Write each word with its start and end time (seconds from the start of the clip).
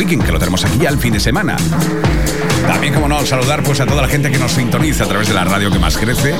weekend, 0.00 0.24
que 0.24 0.32
lo 0.32 0.38
tenemos 0.38 0.64
aquí 0.64 0.78
ya 0.78 0.88
el 0.88 0.96
fin 0.98 1.12
de 1.12 1.20
semana. 1.20 1.58
También, 2.66 2.94
como 2.94 3.06
no, 3.06 3.26
saludar 3.26 3.62
pues 3.62 3.80
a 3.80 3.86
toda 3.86 4.00
la 4.00 4.08
gente 4.08 4.30
que 4.30 4.38
nos 4.38 4.52
sintoniza 4.52 5.04
a 5.04 5.08
través 5.08 5.28
de 5.28 5.34
la 5.34 5.44
radio 5.44 5.70
que 5.70 5.78
más 5.78 5.98
crece, 5.98 6.34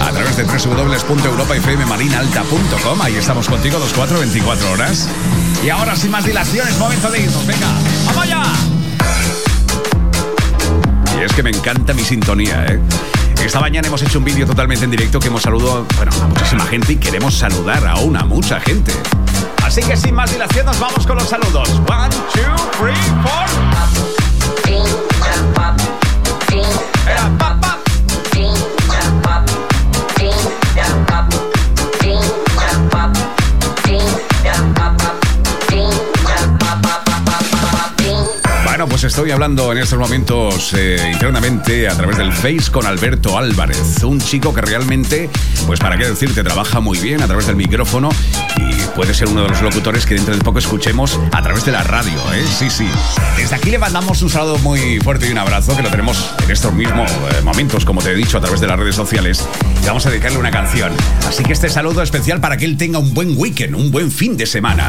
a 0.00 0.10
través 0.10 0.36
de 0.36 0.44
www.europafmmarinalta.com. 0.44 3.00
Ahí 3.00 3.16
estamos 3.16 3.48
contigo, 3.48 3.78
24, 3.78 4.18
24 4.18 4.70
horas. 4.70 5.08
Y 5.64 5.70
ahora, 5.70 5.96
sin 5.96 6.10
más 6.10 6.26
dilaciones, 6.26 6.78
momento 6.78 7.10
de 7.10 7.20
irnos. 7.20 7.46
Venga, 7.46 7.68
¡vamos 8.04 8.22
allá! 8.22 8.42
Y 11.18 11.22
es 11.24 11.32
que 11.32 11.42
me 11.42 11.48
encanta 11.48 11.94
mi 11.94 12.04
sintonía, 12.04 12.66
¿eh? 12.66 12.78
Esta 13.42 13.60
mañana 13.60 13.88
hemos 13.88 14.02
hecho 14.02 14.18
un 14.18 14.26
vídeo 14.26 14.46
totalmente 14.46 14.84
en 14.84 14.90
directo 14.90 15.20
que 15.20 15.28
hemos 15.28 15.40
saludado 15.40 15.86
bueno, 15.96 16.12
a 16.22 16.28
muchísima 16.28 16.66
gente 16.66 16.92
y 16.92 16.96
queremos 16.96 17.34
saludar 17.34 17.86
a 17.86 17.96
una 17.96 18.24
mucha 18.24 18.60
gente. 18.60 18.92
Así 19.66 19.82
que 19.82 19.96
sin 19.96 20.14
más 20.14 20.30
dilación 20.30 20.64
nos 20.64 20.78
vamos 20.78 21.04
con 21.04 21.18
los 21.18 21.28
saludos. 21.28 21.68
One, 21.88 22.08
two, 22.32 22.54
three, 22.78 22.94
four. 23.24 24.15
Estoy 39.06 39.30
hablando 39.30 39.70
en 39.70 39.78
estos 39.78 39.98
momentos 40.00 40.74
eh, 40.74 41.10
internamente 41.12 41.88
a 41.88 41.94
través 41.94 42.16
del 42.16 42.32
Face 42.32 42.72
con 42.72 42.86
Alberto 42.86 43.38
Álvarez, 43.38 44.02
un 44.02 44.20
chico 44.20 44.52
que 44.52 44.60
realmente, 44.60 45.30
pues 45.64 45.78
para 45.78 45.96
qué 45.96 46.06
decirte, 46.06 46.42
trabaja 46.42 46.80
muy 46.80 46.98
bien 46.98 47.22
a 47.22 47.26
través 47.26 47.46
del 47.46 47.54
micrófono 47.54 48.08
y 48.56 48.74
puede 48.96 49.14
ser 49.14 49.28
uno 49.28 49.42
de 49.42 49.48
los 49.50 49.62
locutores 49.62 50.06
que 50.06 50.14
dentro 50.14 50.34
de 50.34 50.42
poco 50.42 50.58
escuchemos 50.58 51.20
a 51.30 51.40
través 51.40 51.64
de 51.64 51.72
la 51.72 51.84
radio, 51.84 52.18
¿eh? 52.34 52.44
Sí, 52.58 52.68
sí. 52.68 52.88
Desde 53.36 53.54
aquí 53.54 53.70
le 53.70 53.78
mandamos 53.78 54.22
un 54.22 54.30
saludo 54.30 54.58
muy 54.58 54.98
fuerte 54.98 55.28
y 55.28 55.30
un 55.30 55.38
abrazo 55.38 55.76
que 55.76 55.82
lo 55.82 55.90
tenemos 55.90 56.34
en 56.42 56.50
estos 56.50 56.72
mismos 56.72 57.10
eh, 57.10 57.42
momentos, 57.44 57.84
como 57.84 58.02
te 58.02 58.10
he 58.10 58.14
dicho, 58.14 58.38
a 58.38 58.40
través 58.40 58.60
de 58.60 58.66
las 58.66 58.78
redes 58.78 58.96
sociales. 58.96 59.46
Y 59.82 59.86
vamos 59.86 60.04
a 60.06 60.10
dedicarle 60.10 60.38
una 60.38 60.50
canción. 60.50 60.92
Así 61.28 61.44
que 61.44 61.52
este 61.52 61.68
saludo 61.68 62.02
especial 62.02 62.40
para 62.40 62.56
que 62.56 62.64
él 62.64 62.76
tenga 62.76 62.98
un 62.98 63.14
buen 63.14 63.38
weekend, 63.38 63.76
un 63.76 63.92
buen 63.92 64.10
fin 64.10 64.36
de 64.36 64.46
semana. 64.46 64.88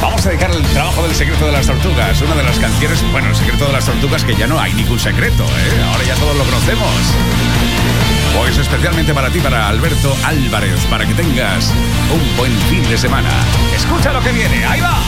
Vamos 0.00 0.24
a 0.24 0.28
dedicar 0.30 0.50
el 0.50 0.62
trabajo 0.62 1.02
del 1.02 1.14
secreto 1.14 1.46
de 1.46 1.52
las 1.52 1.66
tortugas, 1.66 2.20
una 2.22 2.34
de 2.36 2.42
las 2.44 2.58
canciones, 2.58 3.02
bueno, 3.10 3.28
el 3.28 3.36
secreto 3.36 3.66
de 3.66 3.72
las 3.72 3.84
tortugas 3.84 4.24
que 4.24 4.34
ya 4.36 4.46
no 4.46 4.60
hay 4.60 4.72
ningún 4.72 4.98
secreto, 4.98 5.44
¿eh? 5.44 5.82
ahora 5.92 6.04
ya 6.04 6.14
todos 6.14 6.36
lo 6.36 6.44
conocemos. 6.44 6.90
Pues 8.36 8.56
especialmente 8.58 9.12
para 9.12 9.30
ti, 9.30 9.40
para 9.40 9.68
Alberto 9.68 10.16
Álvarez, 10.24 10.84
para 10.86 11.04
que 11.04 11.14
tengas 11.14 11.72
un 12.12 12.36
buen 12.36 12.56
fin 12.70 12.88
de 12.88 12.96
semana. 12.96 13.30
Escucha 13.74 14.12
lo 14.12 14.20
que 14.20 14.32
viene, 14.32 14.64
ahí 14.64 14.80
va. 14.80 14.98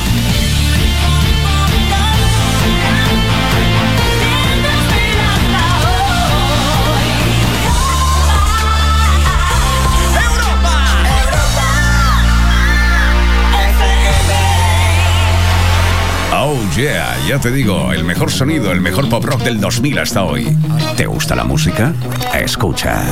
Yeah, 16.76 17.16
ya 17.28 17.38
te 17.38 17.50
digo, 17.50 17.92
el 17.92 18.04
mejor 18.04 18.30
sonido, 18.30 18.72
el 18.72 18.80
mejor 18.80 19.08
pop 19.08 19.24
rock 19.24 19.42
del 19.42 19.60
2000 19.60 19.98
hasta 19.98 20.24
hoy. 20.24 20.56
¿Te 20.96 21.06
gusta 21.06 21.34
la 21.34 21.44
música? 21.44 21.92
Escucha. 22.34 23.02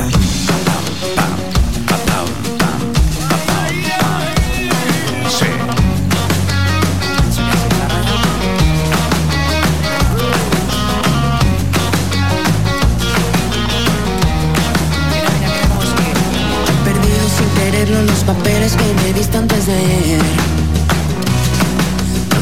Perdido 16.83 17.29
sin 17.37 17.49
quererlo 17.55 18.03
los 18.03 18.23
papeles 18.23 18.75
que 18.75 18.93
me 19.03 19.13
diste 19.13 19.37
antes 19.37 19.65
de 19.67 19.73
ayer. 19.73 20.58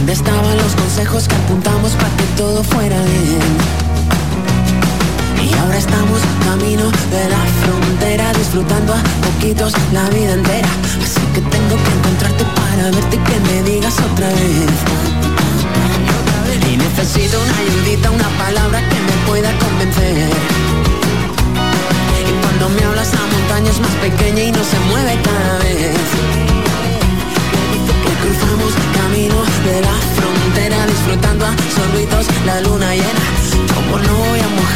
¿Dónde 0.07 0.23
estaban 0.23 0.56
los 0.56 0.73
consejos 0.73 1.28
que 1.28 1.35
apuntamos 1.35 1.91
para 1.91 2.07
que 2.16 2.23
todo 2.38 2.63
fuera 2.63 2.95
bien? 2.95 3.41
Y 5.44 5.53
ahora 5.57 5.78
estamos 5.78 6.22
camino 6.45 6.90
de 7.12 7.28
la 7.28 7.44
frontera, 7.62 8.31
disfrutando 8.31 8.94
a 8.94 9.03
poquitos 9.28 9.73
la 9.91 10.07
vida 10.12 10.31
entera. 10.31 10.69
Así 11.03 11.19
que 11.34 11.41
tengo 11.41 11.75
que 11.84 11.91
encontrarte 11.91 12.45
para 12.56 12.84
verte 12.90 13.18
y 13.18 13.19
que 13.19 13.40
me 13.51 13.63
digas 13.69 13.95
otra 14.00 14.29
vez. 14.29 14.72
Y 16.72 16.78
necesito 16.78 17.38
una 17.41 17.57
ayudita, 17.57 18.09
una 18.09 18.29
palabra 18.38 18.79
que 18.88 18.95
me 18.95 19.28
pueda 19.28 19.51
convencer. 19.59 20.29
Y 22.29 22.31
cuando 22.44 22.69
me 22.69 22.84
hablas 22.85 23.13
la 23.13 23.25
montaña 23.25 23.72
es 23.72 23.79
más 23.81 23.95
pequeña 23.95 24.41
y 24.41 24.51
no 24.53 24.63
se 24.63 24.79
mueve 24.89 25.19
cada 25.22 25.37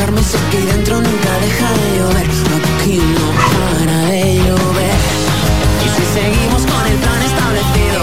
mojarme 0.01 0.23
si 0.23 0.37
aquí 0.37 0.65
dentro 0.65 0.95
nunca 0.99 1.31
deja 1.41 1.69
de 1.79 1.97
llover. 1.97 2.27
Aquí 2.75 2.97
no 2.97 3.27
para 3.37 3.97
de 4.09 4.35
llover. 4.35 4.99
Y 5.85 5.89
si 5.95 6.03
seguimos 6.17 6.61
con 6.65 6.83
el 6.91 6.97
plan 6.97 7.21
establecido, 7.21 8.01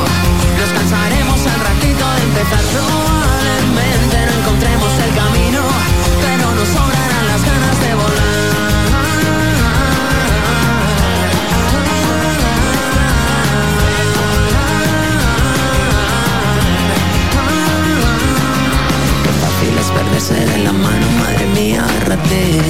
nos 0.59 0.71
cansaremos 0.79 1.41
al 1.47 1.61
ratito 1.71 2.05
de 2.17 2.23
empezar. 2.29 2.63
Probablemente 2.75 4.17
no 4.27 4.33
encontremos 4.41 4.93
el 5.07 5.13
camino, 5.23 5.63
pero 6.23 6.55
nos 6.55 6.69
sobrarán 6.69 7.27
las 7.27 7.43
ganas 7.45 7.81
de 7.81 7.89
es 19.81 19.91
perderse 19.91 20.35
de 20.35 20.59
la 20.65 20.73
mano, 20.73 21.08
agárrate. 21.59 22.61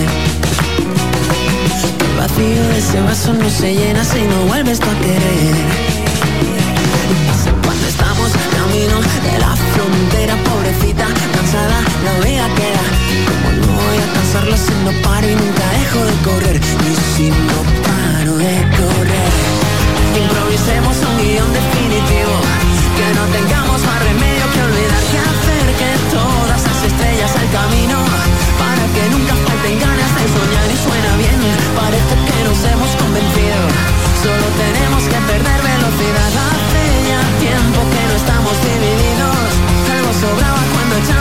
El 2.01 2.17
vacío 2.17 2.63
de 2.69 2.79
ese 2.79 3.01
vaso 3.03 3.35
no 3.35 3.51
se 3.51 3.75
llena 3.75 4.03
si 4.03 4.23
no 4.23 4.47
vuelves 4.47 4.81
tú 4.81 4.87
a 4.89 4.99
querer. 5.01 5.98
Tenemos 34.73 35.03
que 35.05 35.19
perder 35.33 35.59
velocidad. 35.63 36.31
Hace 36.49 36.85
ya 37.09 37.23
tiempo 37.41 37.79
que 37.93 38.03
no 38.09 38.15
estamos 38.23 38.55
divididos. 38.63 39.49
Algo 39.97 40.13
sobraba 40.13 40.63
cuando 40.75 40.97
echamos 40.97 41.18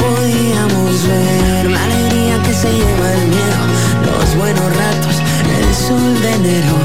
podíamos 0.00 1.06
ver. 1.06 1.70
La 1.70 1.82
alegría 1.84 2.42
que 2.42 2.52
se 2.52 2.70
lleva 2.72 3.12
el 3.14 3.28
miedo, 3.28 3.60
los 4.06 4.36
buenos 4.36 4.76
ratos, 4.76 5.16
el 5.60 5.74
sol 5.74 6.22
de 6.22 6.32
enero, 6.32 6.76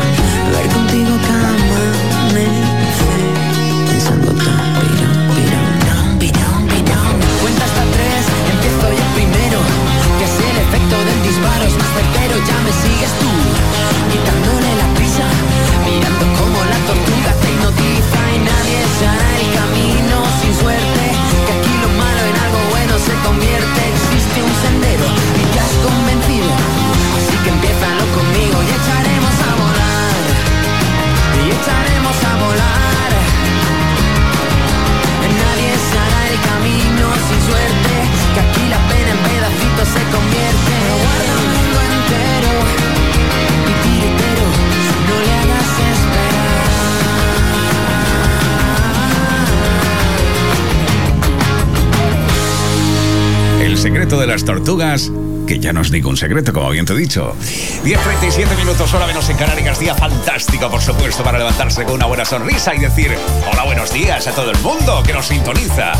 las 54.33 54.45
tortugas 54.45 55.11
que 55.45 55.59
ya 55.59 55.73
no 55.73 55.81
es 55.81 55.91
ningún 55.91 56.17
secreto, 56.17 56.53
como 56.53 56.71
bien 56.71 56.87
te 56.87 56.93
he 56.93 56.95
dicho. 56.95 57.35
10.37 57.83 58.57
minutos, 58.57 58.91
hora 58.95 59.05
menos 59.05 59.29
en 59.29 59.37
Canarias. 59.37 59.77
Día 59.77 59.93
fantástico, 59.93 60.71
por 60.71 60.81
supuesto, 60.81 61.23
para 61.23 61.37
levantarse 61.37 61.83
con 61.83 61.93
una 61.93 62.07
buena 62.07 62.25
sonrisa 62.25 62.73
y 62.73 62.79
decir 62.79 63.15
hola, 63.51 63.63
buenos 63.63 63.93
días 63.93 64.25
a 64.25 64.31
todo 64.31 64.49
el 64.49 64.57
mundo 64.57 65.03
que 65.05 65.13
nos 65.13 65.27
sintoniza. 65.27 65.91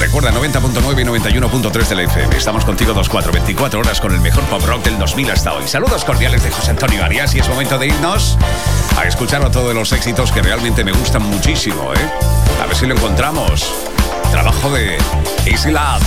Recuerda 0.00 0.32
90.9 0.32 1.00
y 1.00 1.04
91.3 1.04 1.86
de 1.86 1.94
la 1.94 2.02
FM. 2.02 2.36
Estamos 2.36 2.64
contigo 2.64 2.92
24, 2.92 3.30
24 3.30 3.78
horas 3.78 4.00
con 4.00 4.12
el 4.12 4.20
mejor 4.20 4.42
pop 4.46 4.64
rock 4.66 4.82
del 4.82 4.98
2000 4.98 5.30
hasta 5.30 5.52
hoy. 5.52 5.68
Saludos 5.68 6.04
cordiales 6.04 6.42
de 6.42 6.50
José 6.50 6.72
Antonio 6.72 7.04
Arias 7.04 7.36
y 7.36 7.38
es 7.38 7.48
momento 7.48 7.78
de 7.78 7.86
irnos 7.86 8.36
a 8.98 9.06
escuchar 9.06 9.44
a 9.44 9.52
todos 9.52 9.72
los 9.76 9.92
éxitos 9.92 10.32
que 10.32 10.42
realmente 10.42 10.82
me 10.82 10.90
gustan 10.90 11.22
muchísimo, 11.22 11.94
¿eh? 11.94 12.10
A 12.60 12.66
ver 12.66 12.74
si 12.74 12.86
lo 12.86 12.96
encontramos. 12.96 13.72
Trabajo 14.32 14.72
de 14.72 14.98
Easy 15.46 15.70
Love. 15.70 16.02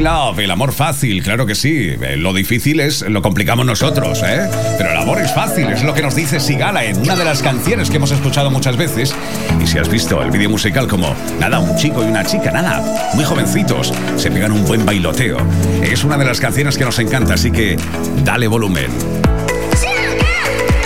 Love, 0.00 0.40
el 0.40 0.50
amor 0.50 0.72
fácil, 0.72 1.22
claro 1.22 1.46
que 1.46 1.54
sí. 1.54 1.94
Eh, 2.00 2.16
lo 2.16 2.32
difícil 2.32 2.80
es, 2.80 3.02
lo 3.02 3.22
complicamos 3.22 3.64
nosotros, 3.64 4.22
¿eh? 4.22 4.48
Pero 4.76 4.90
el 4.90 4.96
amor 4.96 5.20
es 5.20 5.32
fácil, 5.32 5.68
es 5.68 5.82
lo 5.82 5.94
que 5.94 6.02
nos 6.02 6.14
dice 6.14 6.40
Sigala 6.40 6.84
en 6.84 6.98
una 6.98 7.16
de 7.16 7.24
las 7.24 7.42
canciones 7.42 7.88
que 7.88 7.96
hemos 7.96 8.10
escuchado 8.10 8.50
muchas 8.50 8.76
veces. 8.76 9.14
Y 9.62 9.66
si 9.66 9.78
has 9.78 9.88
visto 9.88 10.22
el 10.22 10.30
vídeo 10.30 10.50
musical 10.50 10.86
como, 10.86 11.14
nada, 11.40 11.58
un 11.58 11.76
chico 11.76 12.04
y 12.04 12.08
una 12.08 12.24
chica, 12.24 12.50
nada, 12.50 13.12
muy 13.14 13.24
jovencitos, 13.24 13.92
se 14.16 14.30
pegan 14.30 14.52
un 14.52 14.64
buen 14.66 14.84
bailoteo. 14.84 15.38
Es 15.82 16.04
una 16.04 16.18
de 16.18 16.24
las 16.24 16.40
canciones 16.40 16.76
que 16.76 16.84
nos 16.84 16.98
encanta, 16.98 17.34
así 17.34 17.50
que 17.50 17.76
dale 18.24 18.48
volumen. 18.48 18.90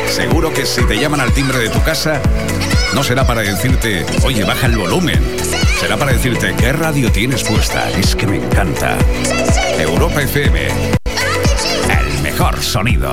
Seguro 0.09 0.53
que 0.53 0.67
si 0.67 0.85
te 0.85 0.99
llaman 0.99 1.21
al 1.21 1.33
timbre 1.33 1.59
de 1.59 1.69
tu 1.69 1.83
casa, 1.83 2.21
no 2.95 3.03
será 3.03 3.27
para 3.27 3.41
decirte, 3.43 4.05
oye, 4.25 4.45
baja 4.45 4.67
el 4.67 4.77
volumen 4.77 5.21
será 5.81 5.97
para 5.97 6.13
decirte 6.13 6.55
qué 6.59 6.75
radio 6.75 7.11
tienes 7.11 7.43
puesta. 7.43 7.89
Es 7.93 8.15
que 8.15 8.27
me 8.27 8.37
encanta. 8.37 8.99
Europa 9.79 10.21
FM. 10.21 10.69
El 10.69 12.23
mejor 12.23 12.61
sonido. 12.61 13.11